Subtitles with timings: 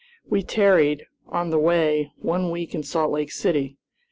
[0.27, 3.77] We tarried, on the way, one week in Salt Lake City.